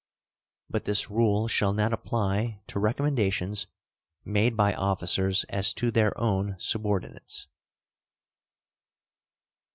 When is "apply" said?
1.93-2.63